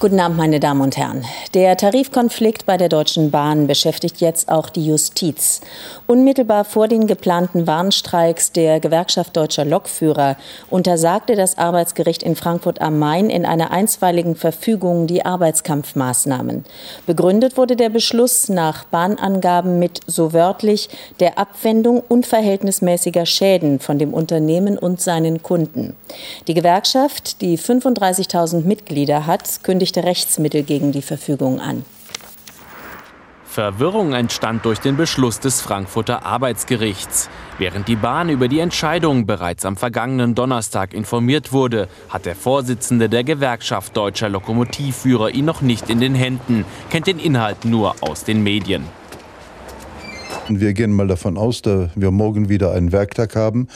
[0.00, 1.26] Guten Abend, meine Damen und Herren.
[1.52, 5.60] Der Tarifkonflikt bei der Deutschen Bahn beschäftigt jetzt auch die Justiz.
[6.06, 10.38] Unmittelbar vor den geplanten Warnstreiks der Gewerkschaft Deutscher Lokführer
[10.70, 16.64] untersagte das Arbeitsgericht in Frankfurt am Main in einer einstweiligen Verfügung die Arbeitskampfmaßnahmen.
[17.06, 20.88] Begründet wurde der Beschluss nach Bahnangaben mit so wörtlich
[21.20, 25.94] der Abwendung unverhältnismäßiger Schäden von dem Unternehmen und seinen Kunden.
[26.48, 31.84] Die Gewerkschaft, die 35.000 Mitglieder hat, kündigt kündigte Rechtsmittel gegen die Verfügung an.
[33.44, 37.28] Verwirrung entstand durch den Beschluss des Frankfurter Arbeitsgerichts.
[37.58, 43.08] Während die Bahn über die Entscheidung bereits am vergangenen Donnerstag informiert wurde, hat der Vorsitzende
[43.08, 48.22] der Gewerkschaft Deutscher Lokomotivführer ihn noch nicht in den Händen, kennt den Inhalt nur aus
[48.22, 48.99] den Medien.
[50.48, 53.68] Wir gehen mal davon aus, dass wir morgen wieder einen Werktag haben,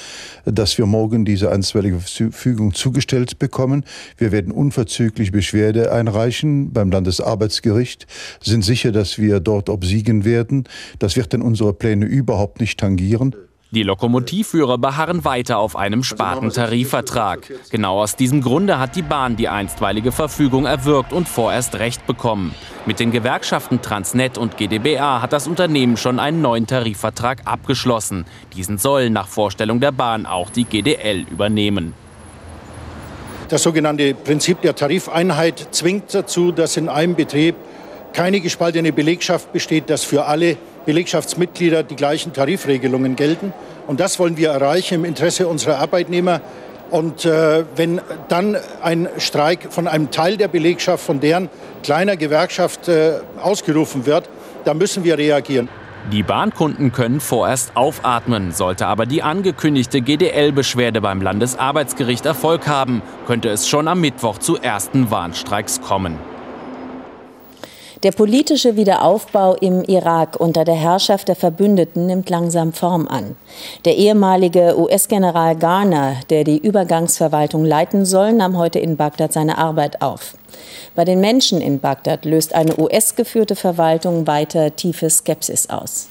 [0.44, 3.84] dass wir morgen diese einstweilige Verfügung zugestellt bekommen.
[4.18, 8.06] Wir werden unverzüglich Beschwerde einreichen beim Landesarbeitsgericht,
[8.42, 10.64] sind sicher, dass wir dort obsiegen werden.
[10.98, 13.34] Das wird denn unsere Pläne überhaupt nicht tangieren.
[13.74, 17.52] Die Lokomotivführer beharren weiter auf einem Spartentarifvertrag.
[17.70, 22.54] Genau aus diesem Grunde hat die Bahn die einstweilige Verfügung erwirkt und vorerst Recht bekommen.
[22.86, 28.26] Mit den Gewerkschaften Transnet und GdBA hat das Unternehmen schon einen neuen Tarifvertrag abgeschlossen.
[28.54, 31.94] Diesen soll nach Vorstellung der Bahn auch die GDL übernehmen.
[33.48, 37.56] Das sogenannte Prinzip der Tarifeinheit zwingt dazu, dass in einem Betrieb
[38.12, 43.52] keine gespaltene Belegschaft besteht, dass für alle Belegschaftsmitglieder die gleichen Tarifregelungen gelten.
[43.86, 46.40] Und das wollen wir erreichen im Interesse unserer Arbeitnehmer.
[46.90, 51.48] Und äh, wenn dann ein Streik von einem Teil der Belegschaft, von deren
[51.82, 54.28] kleiner Gewerkschaft äh, ausgerufen wird,
[54.64, 55.68] dann müssen wir reagieren.
[56.12, 58.52] Die Bahnkunden können vorerst aufatmen.
[58.52, 64.58] Sollte aber die angekündigte GDL-Beschwerde beim Landesarbeitsgericht Erfolg haben, könnte es schon am Mittwoch zu
[64.58, 66.18] ersten Warnstreiks kommen.
[68.04, 73.34] Der politische Wiederaufbau im Irak unter der Herrschaft der Verbündeten nimmt langsam Form an.
[73.86, 80.02] Der ehemalige US-General Garner, der die Übergangsverwaltung leiten soll, nahm heute in Bagdad seine Arbeit
[80.02, 80.36] auf.
[80.94, 86.10] Bei den Menschen in Bagdad löst eine US-geführte Verwaltung weiter tiefe Skepsis aus.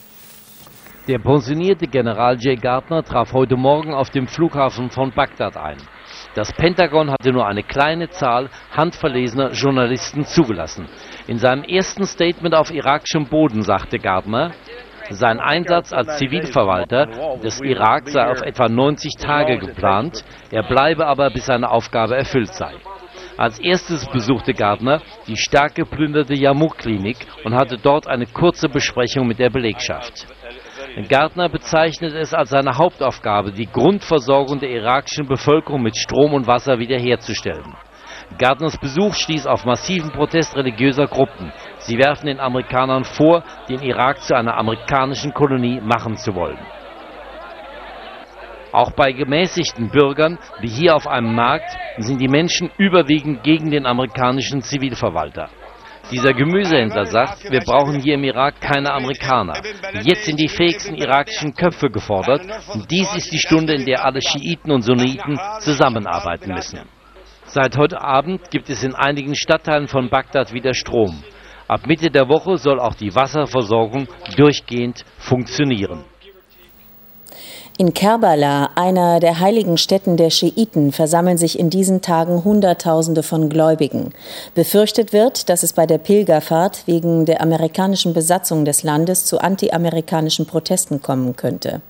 [1.07, 5.77] Der pensionierte General Jay Gardner traf heute Morgen auf dem Flughafen von Bagdad ein.
[6.35, 10.87] Das Pentagon hatte nur eine kleine Zahl handverlesener Journalisten zugelassen.
[11.27, 14.51] In seinem ersten Statement auf irakischem Boden sagte Gardner,
[15.09, 21.29] sein Einsatz als Zivilverwalter des Irak sei auf etwa 90 Tage geplant, er bleibe aber,
[21.29, 22.73] bis seine Aufgabe erfüllt sei.
[23.37, 29.39] Als erstes besuchte Gardner die stark geplünderte Yarmouk-Klinik und hatte dort eine kurze Besprechung mit
[29.39, 30.27] der Belegschaft.
[31.01, 36.77] Gardner bezeichnet es als seine Hauptaufgabe, die Grundversorgung der irakischen Bevölkerung mit Strom und Wasser
[36.77, 37.73] wiederherzustellen.
[38.37, 41.51] Gardners Besuch stieß auf massiven Protest religiöser Gruppen.
[41.79, 46.59] Sie werfen den Amerikanern vor, den Irak zu einer amerikanischen Kolonie machen zu wollen.
[48.71, 53.85] Auch bei gemäßigten Bürgern, wie hier auf einem Markt, sind die Menschen überwiegend gegen den
[53.85, 55.49] amerikanischen Zivilverwalter.
[56.11, 59.61] Dieser Gemüsehändler sagt, wir brauchen hier im Irak keine Amerikaner.
[60.03, 62.41] Jetzt sind die fähigsten irakischen Köpfe gefordert
[62.73, 66.81] und dies ist die Stunde, in der alle Schiiten und Sunniten zusammenarbeiten müssen.
[67.45, 71.23] Seit heute Abend gibt es in einigen Stadtteilen von Bagdad wieder Strom.
[71.67, 76.03] Ab Mitte der Woche soll auch die Wasserversorgung durchgehend funktionieren.
[77.79, 83.49] In Kerbala, einer der heiligen Stätten der Schiiten, versammeln sich in diesen Tagen Hunderttausende von
[83.49, 84.13] Gläubigen.
[84.53, 90.45] Befürchtet wird, dass es bei der Pilgerfahrt wegen der amerikanischen Besatzung des Landes zu antiamerikanischen
[90.45, 91.81] Protesten kommen könnte.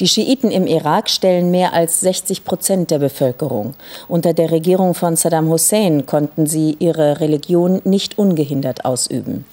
[0.00, 3.74] Die Schiiten im Irak stellen mehr als 60 Prozent der Bevölkerung.
[4.08, 9.44] Unter der Regierung von Saddam Hussein konnten sie ihre Religion nicht ungehindert ausüben.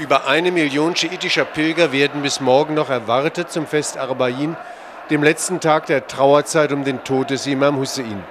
[0.00, 4.56] Über eine Million schiitischer Pilger werden bis morgen noch erwartet zum Fest Arbain,
[5.08, 8.24] dem letzten Tag der Trauerzeit um den Tod des Imam Hussein.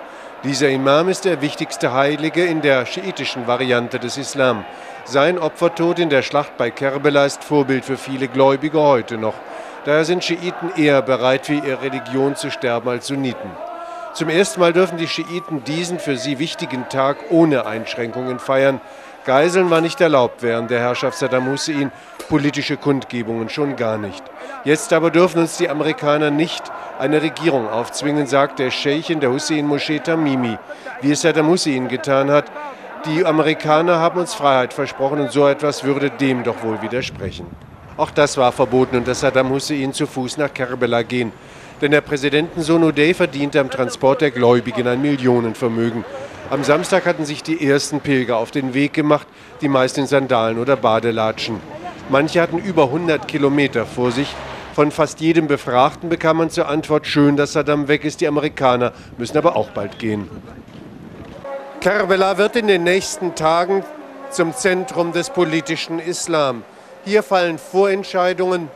[0.43, 4.65] Dieser Imam ist der wichtigste Heilige in der schiitischen Variante des Islam.
[5.05, 9.35] Sein Opfertod in der Schlacht bei Kerbela ist Vorbild für viele Gläubige heute noch.
[9.85, 13.51] Daher sind Schiiten eher bereit, für ihre Religion zu sterben als Sunniten.
[14.13, 18.81] Zum ersten Mal dürfen die Schiiten diesen für sie wichtigen Tag ohne Einschränkungen feiern.
[19.25, 21.91] Geiseln war nicht erlaubt während der Herrschaft Saddam Hussein,
[22.29, 24.23] politische Kundgebungen schon gar nicht.
[24.65, 26.63] Jetzt aber dürfen uns die Amerikaner nicht
[26.99, 30.57] eine Regierung aufzwingen, sagt der Scheich in der Hussein-Moschee Tamimi,
[31.01, 32.45] wie es Saddam Hussein getan hat,
[33.05, 37.47] Die Amerikaner haben uns Freiheit versprochen und so etwas würde dem doch wohl widersprechen.
[37.97, 41.33] Auch das war verboten und dass Saddam Hussein zu Fuß nach Kerbela gehen.
[41.81, 46.05] Denn der Präsidentensohn Uday verdiente am Transport der Gläubigen ein Millionenvermögen.
[46.49, 49.27] Am Samstag hatten sich die ersten Pilger auf den Weg gemacht,
[49.61, 51.59] die meist in Sandalen oder Badelatschen.
[52.09, 54.35] Manche hatten über 100 Kilometer vor sich.
[54.75, 58.91] Von fast jedem Befragten bekam man zur Antwort, schön, dass Saddam weg ist, die Amerikaner
[59.17, 60.29] müssen aber auch bald gehen.
[61.79, 63.83] Kerbela wird in den nächsten Tagen
[64.29, 66.63] zum Zentrum des politischen Islam.
[67.05, 68.69] Hier fallen Vorentscheidungen,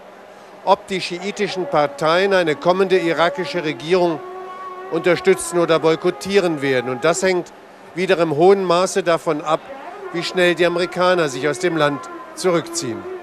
[0.66, 4.20] ob die schiitischen Parteien eine kommende irakische Regierung
[4.92, 6.90] unterstützen oder boykottieren werden.
[6.90, 7.52] Und das hängt
[7.96, 9.60] wieder im hohen Maße davon ab,
[10.14, 12.00] wie schnell die Amerikaner sich aus dem Land
[12.36, 13.17] zurückziehen.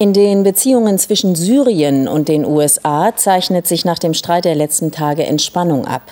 [0.00, 4.92] In den Beziehungen zwischen Syrien und den USA zeichnet sich nach dem Streit der letzten
[4.92, 6.02] Tage Entspannung ab.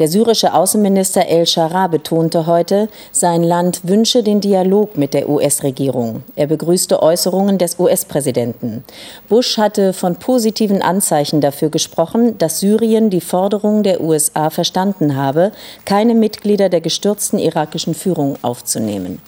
[0.00, 6.24] Der syrische Außenminister El Shara betonte heute, sein Land wünsche den Dialog mit der US-Regierung.
[6.34, 8.82] Er begrüßte Äußerungen des US-Präsidenten.
[9.28, 15.52] Bush hatte von positiven Anzeichen dafür gesprochen, dass Syrien die Forderungen der USA verstanden habe,
[15.84, 19.20] keine Mitglieder der gestürzten irakischen Führung aufzunehmen.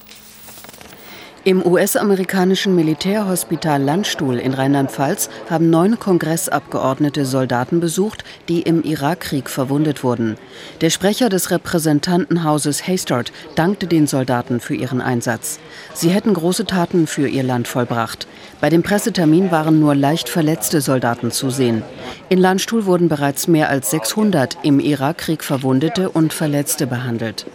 [1.44, 10.02] Im US-amerikanischen Militärhospital Landstuhl in Rheinland-Pfalz haben neun Kongressabgeordnete Soldaten besucht, die im Irakkrieg verwundet
[10.02, 10.37] wurden.
[10.81, 15.61] Der Sprecher des Repräsentantenhauses Haystart dankte den Soldaten für ihren Einsatz.
[15.94, 18.26] Sie hätten große Taten für ihr Land vollbracht.
[18.61, 21.82] Bei dem Pressetermin waren nur leicht verletzte Soldaten zu sehen.
[22.29, 27.46] In Landstuhl wurden bereits mehr als 600 im Irakkrieg Verwundete und Verletzte behandelt.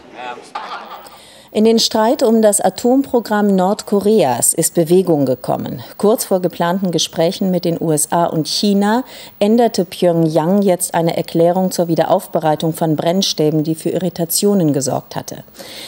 [1.56, 5.84] In den Streit um das Atomprogramm Nordkoreas ist Bewegung gekommen.
[6.00, 9.04] Kurz vor geplanten Gesprächen mit den USA und China
[9.38, 15.44] änderte Pyongyang jetzt eine Erklärung zur Wiederaufbereitung von Brennstäben, die für Irritationen gesorgt hatte.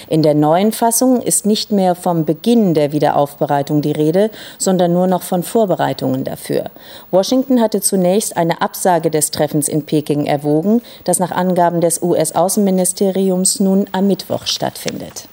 [0.07, 4.29] In der neuen Fassung ist nicht mehr vom Beginn der Wiederaufbereitung die Rede,
[4.59, 6.65] sondern nur noch von Vorbereitungen dafür.
[7.09, 13.59] Washington hatte zunächst eine Absage des Treffens in Peking erwogen, das nach Angaben des US-Außenministeriums
[13.61, 15.27] nun am Mittwoch stattfindet.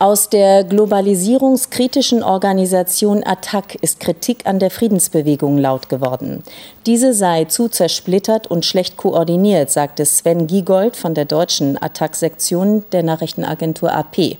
[0.00, 6.42] Aus der globalisierungskritischen Organisation ATTAC ist Kritik an der Friedensbewegung laut geworden.
[6.84, 13.04] Diese sei zu zersplittert und schlecht koordiniert, sagte Sven Giegold von der deutschen ATTAC-Sektion der
[13.04, 14.36] Nachrichtenagentur AP.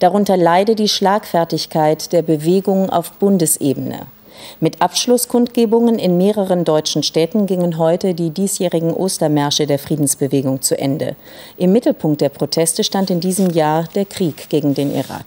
[0.00, 4.06] Darunter leide die Schlagfertigkeit der Bewegung auf Bundesebene.
[4.60, 11.16] Mit Abschlusskundgebungen in mehreren deutschen Städten gingen heute die diesjährigen Ostermärsche der Friedensbewegung zu Ende.
[11.56, 15.26] Im Mittelpunkt der Proteste stand in diesem Jahr der Krieg gegen den Irak.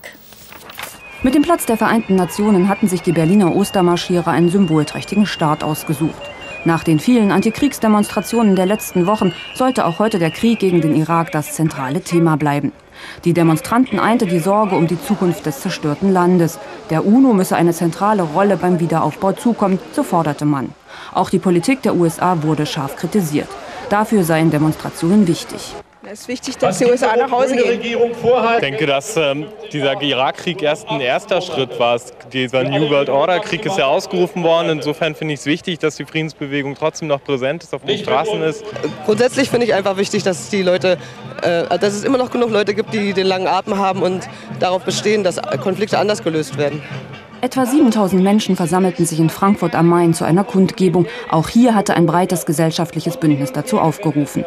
[1.23, 6.21] Mit dem Platz der Vereinten Nationen hatten sich die Berliner Ostermarschierer einen symbolträchtigen Start ausgesucht.
[6.65, 11.31] Nach den vielen Antikriegsdemonstrationen der letzten Wochen sollte auch heute der Krieg gegen den Irak
[11.31, 12.71] das zentrale Thema bleiben.
[13.25, 16.59] Die Demonstranten einte die Sorge um die Zukunft des zerstörten Landes.
[16.89, 20.69] Der UNO müsse eine zentrale Rolle beim Wiederaufbau zukommen, so forderte man.
[21.13, 23.50] Auch die Politik der USA wurde scharf kritisiert.
[23.89, 25.75] Dafür seien Demonstrationen wichtig.
[26.03, 27.80] Es ist wichtig, dass die USA nach Hause gehen.
[27.80, 32.00] Ich denke, dass ähm, dieser Irakkrieg erst ein erster Schritt war.
[32.33, 34.69] Dieser New World Order Krieg ist ja ausgerufen worden.
[34.69, 38.42] Insofern finde ich es wichtig, dass die Friedensbewegung trotzdem noch präsent ist, auf den Straßen
[38.42, 38.63] ist.
[39.06, 40.98] Grundsätzlich finde ich einfach wichtig, dass die Leute,
[41.44, 44.27] äh, dass es immer noch genug Leute gibt, die den langen Atem haben und
[44.59, 46.81] darauf bestehen, dass Konflikte anders gelöst werden.
[47.42, 51.06] Etwa 7000 Menschen versammelten sich in Frankfurt am Main zu einer Kundgebung.
[51.30, 54.45] Auch hier hatte ein breites gesellschaftliches Bündnis dazu aufgerufen.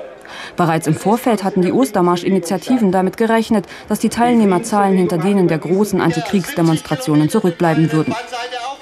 [0.57, 6.01] Bereits im Vorfeld hatten die Ostermarsch-Initiativen damit gerechnet, dass die Teilnehmerzahlen hinter denen der großen
[6.01, 8.15] Antikriegsdemonstrationen zurückbleiben würden.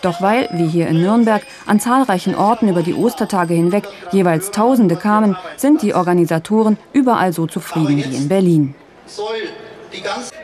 [0.03, 4.97] Doch weil, wie hier in Nürnberg, an zahlreichen Orten über die Ostertage hinweg jeweils Tausende
[4.97, 8.75] kamen, sind die Organisatoren überall so zufrieden wie in Berlin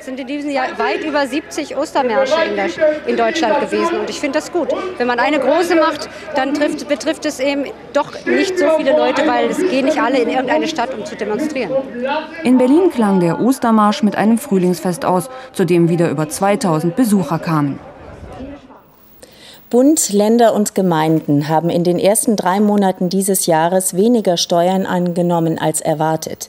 [0.00, 2.68] sind in diesem Jahr weit über 70 Ostermärsche in, der,
[3.06, 4.00] in Deutschland gewesen.
[4.00, 4.68] Und ich finde das gut.
[4.96, 9.26] Wenn man eine große macht, dann trifft, betrifft es eben doch nicht so viele Leute,
[9.26, 11.72] weil es gehen nicht alle in irgendeine Stadt, um zu demonstrieren.
[12.44, 17.38] In Berlin klang der Ostermarsch mit einem Frühlingsfest aus, zu dem wieder über 2000 Besucher
[17.38, 17.78] kamen.
[19.70, 25.58] Bund, Länder und Gemeinden haben in den ersten drei Monaten dieses Jahres weniger Steuern angenommen
[25.58, 26.48] als erwartet.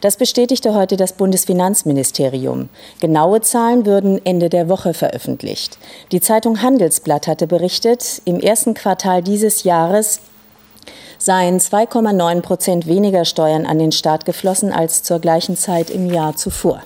[0.00, 2.68] Das bestätigte heute das Bundesfinanzministerium.
[2.98, 5.78] Genaue Zahlen würden Ende der Woche veröffentlicht.
[6.10, 10.18] Die Zeitung Handelsblatt hatte berichtet, im ersten Quartal dieses Jahres
[11.18, 16.34] seien 2,9 Prozent weniger Steuern an den Staat geflossen als zur gleichen Zeit im Jahr
[16.34, 16.82] zuvor.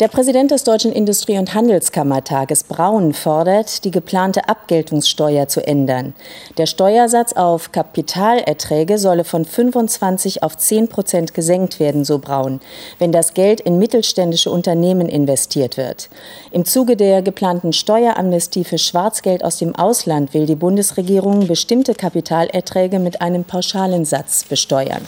[0.00, 6.14] Der Präsident des Deutschen Industrie- und Handelskammertages Braun fordert, die geplante Abgeltungssteuer zu ändern.
[6.58, 12.60] Der Steuersatz auf Kapitalerträge solle von 25 auf 10 Prozent gesenkt werden, so Braun,
[12.98, 16.10] wenn das Geld in mittelständische Unternehmen investiert wird.
[16.50, 22.98] Im Zuge der geplanten Steueramnestie für Schwarzgeld aus dem Ausland will die Bundesregierung bestimmte Kapitalerträge
[22.98, 25.06] mit einem pauschalen Satz besteuern.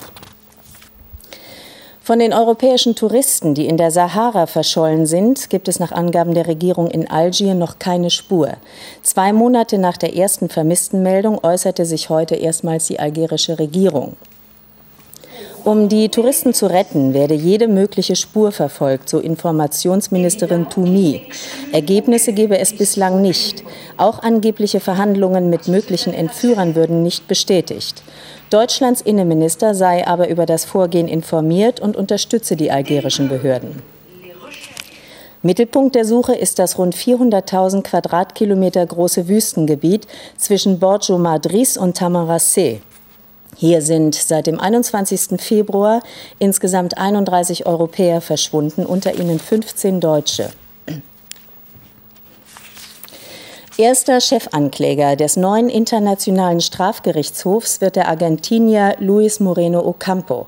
[2.04, 6.48] Von den europäischen Touristen, die in der Sahara verschollen sind, gibt es nach Angaben der
[6.48, 8.54] Regierung in Algier noch keine Spur.
[9.04, 14.16] Zwei Monate nach der ersten Vermisstenmeldung äußerte sich heute erstmals die algerische Regierung.
[15.62, 21.22] Um die Touristen zu retten, werde jede mögliche Spur verfolgt, so Informationsministerin Toumi.
[21.70, 23.62] Ergebnisse gebe es bislang nicht.
[23.96, 28.02] Auch angebliche Verhandlungen mit möglichen Entführern würden nicht bestätigt.
[28.52, 33.80] Deutschlands Innenminister sei aber über das Vorgehen informiert und unterstütze die algerischen Behörden.
[35.40, 40.06] Mittelpunkt der Suche ist das rund 400.000 Quadratkilometer große Wüstengebiet
[40.36, 42.80] zwischen Borjo Madrid und Tamaracé.
[43.56, 45.40] Hier sind seit dem 21.
[45.40, 46.02] Februar
[46.38, 50.50] insgesamt 31 Europäer verschwunden, unter ihnen 15 Deutsche.
[53.78, 60.46] Erster Chefankläger des neuen Internationalen Strafgerichtshofs wird der Argentinier Luis Moreno Ocampo.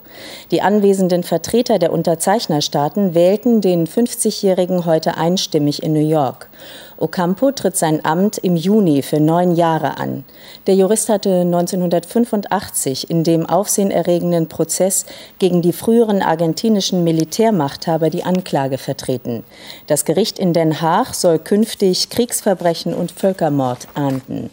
[0.50, 6.50] Die anwesenden Vertreter der Unterzeichnerstaaten wählten den 50-Jährigen heute einstimmig in New York.
[6.96, 10.24] Ocampo tritt sein Amt im Juni für neun Jahre an.
[10.66, 15.06] Der Jurist hatte 1985 in dem aufsehenerregenden Prozess
[15.38, 19.44] gegen die früheren argentinischen Militärmachthaber die Anklage vertreten.
[19.86, 24.50] Das Gericht in Den Haag soll künftig Kriegsverbrechen und Völkermord ahnden.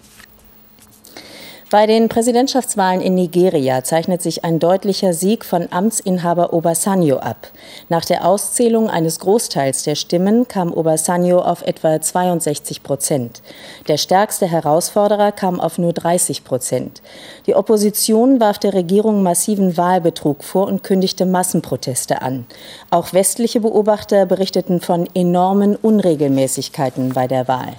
[1.71, 7.47] Bei den Präsidentschaftswahlen in Nigeria zeichnet sich ein deutlicher Sieg von Amtsinhaber Obasanjo ab.
[7.87, 13.41] Nach der Auszählung eines Großteils der Stimmen kam Obasanjo auf etwa 62 Prozent.
[13.87, 17.01] Der stärkste Herausforderer kam auf nur 30 Prozent.
[17.45, 22.45] Die Opposition warf der Regierung massiven Wahlbetrug vor und kündigte Massenproteste an.
[22.89, 27.77] Auch westliche Beobachter berichteten von enormen Unregelmäßigkeiten bei der Wahl.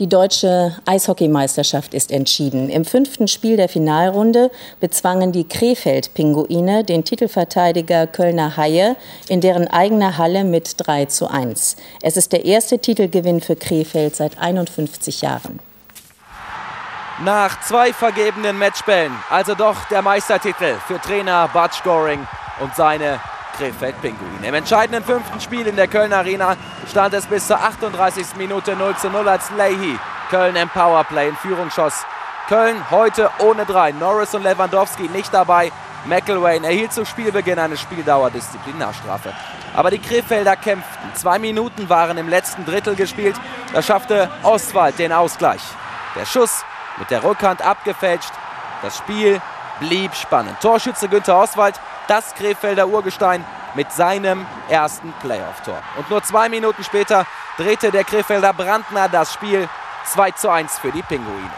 [0.00, 2.70] Die deutsche Eishockeymeisterschaft ist entschieden.
[2.70, 8.96] Im fünften Spiel der Finalrunde bezwangen die Krefeld-Pinguine den Titelverteidiger Kölner Haie
[9.28, 11.76] in deren eigener Halle mit 3 zu 1.
[12.00, 15.60] Es ist der erste Titelgewinn für Krefeld seit 51 Jahren.
[17.22, 22.26] Nach zwei vergebenen Matchbällen, also doch der Meistertitel für Trainer Bud Goring
[22.60, 23.20] und seine
[23.60, 24.48] Krefeld Pinguine.
[24.48, 26.56] Im entscheidenden fünften Spiel in der Köln Arena
[26.90, 28.36] stand es bis zur 38.
[28.38, 29.98] Minute 0 zu 0, als Leahy
[30.30, 32.06] Köln im Powerplay in Führung schoss.
[32.48, 33.92] Köln heute ohne drei.
[33.92, 35.72] Norris und Lewandowski nicht dabei.
[36.06, 39.34] McElwain erhielt zu Spielbeginn eine Spieldauerdisziplinarstrafe.
[39.74, 41.14] Aber die Krefelder kämpften.
[41.14, 43.36] Zwei Minuten waren im letzten Drittel gespielt.
[43.74, 45.60] Da schaffte Ostwald den Ausgleich.
[46.16, 46.64] Der Schuss
[46.96, 48.32] mit der Rückhand abgefälscht.
[48.80, 49.42] Das Spiel
[49.80, 50.58] blieb spannend.
[50.60, 51.78] Torschütze Günther Oswald
[52.10, 55.80] das Krefelder Urgestein mit seinem ersten Playoff-Tor.
[55.96, 57.24] Und nur zwei Minuten später
[57.56, 59.68] drehte der Krefelder Brandner das Spiel
[60.06, 61.50] 2 zu 1 für die Pinguine.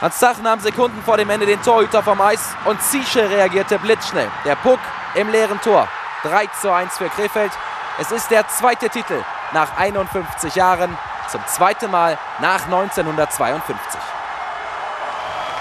[0.00, 4.28] Hans Zach nahm Sekunden vor dem Ende den Torhüter vom Eis und Ziesche reagierte blitzschnell.
[4.44, 4.80] Der Puck
[5.14, 5.86] im leeren Tor.
[6.24, 7.52] 3 zu 1 für Krefeld.
[7.98, 9.22] Es ist der zweite Titel
[9.52, 10.96] nach 51 Jahren,
[11.28, 14.00] zum zweiten Mal nach 1952.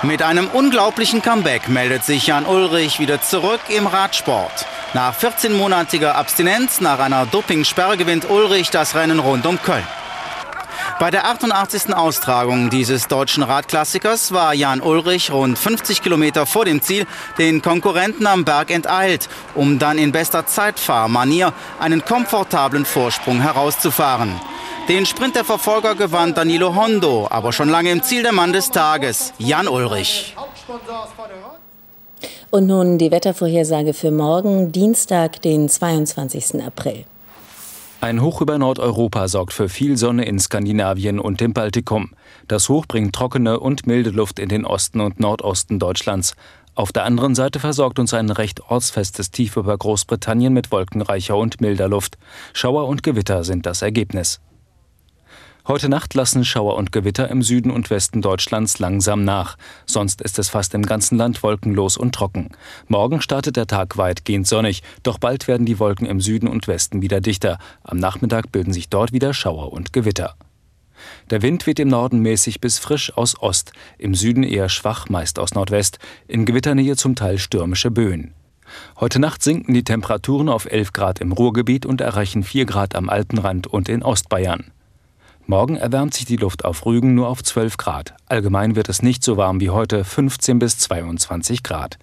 [0.01, 4.65] Mit einem unglaublichen Comeback meldet sich Jan Ulrich wieder zurück im Radsport.
[4.94, 9.86] Nach 14-monatiger Abstinenz nach einer Dopingsperre gewinnt Ulrich das Rennen rund um Köln.
[11.00, 11.94] Bei der 88.
[11.96, 18.27] Austragung dieses deutschen Radklassikers war Jan Ulrich rund 50 Kilometer vor dem Ziel den Konkurrenten
[18.27, 24.41] am Berg enteilt, um dann in bester Zeitfahrmanier einen komfortablen Vorsprung herauszufahren.
[24.89, 28.70] Den Sprint der Verfolger gewann Danilo Hondo, aber schon lange im Ziel der Mann des
[28.70, 30.36] Tages, Jan Ulrich.
[32.51, 36.62] Und nun die Wettervorhersage für morgen, Dienstag, den 22.
[36.62, 37.06] April.
[38.01, 42.12] Ein Hoch über Nordeuropa sorgt für viel Sonne in Skandinavien und dem Baltikum.
[42.48, 46.34] Das Hoch bringt trockene und milde Luft in den Osten und Nordosten Deutschlands.
[46.75, 51.60] Auf der anderen Seite versorgt uns ein recht ortsfestes Tief über Großbritannien mit wolkenreicher und
[51.60, 52.18] milder Luft.
[52.53, 54.39] Schauer und Gewitter sind das Ergebnis.
[55.69, 59.55] Heute Nacht lassen Schauer und Gewitter im Süden und Westen Deutschlands langsam nach.
[59.85, 62.49] Sonst ist es fast im ganzen Land wolkenlos und trocken.
[62.88, 67.03] Morgen startet der Tag weitgehend sonnig, doch bald werden die Wolken im Süden und Westen
[67.03, 67.59] wieder dichter.
[67.83, 70.33] Am Nachmittag bilden sich dort wieder Schauer und Gewitter.
[71.29, 75.38] Der Wind weht im Norden mäßig bis frisch aus Ost, im Süden eher schwach, meist
[75.38, 78.33] aus Nordwest, in Gewitternähe zum Teil stürmische Böen.
[78.99, 83.07] Heute Nacht sinken die Temperaturen auf 11 Grad im Ruhrgebiet und erreichen 4 Grad am
[83.07, 84.71] Alpenrand und in Ostbayern.
[85.50, 88.13] Morgen erwärmt sich die Luft auf Rügen nur auf 12 Grad.
[88.27, 91.98] Allgemein wird es nicht so warm wie heute, 15 bis 22 Grad.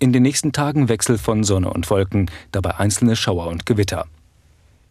[0.00, 4.06] In den nächsten Tagen Wechsel von Sonne und Wolken, dabei einzelne Schauer und Gewitter.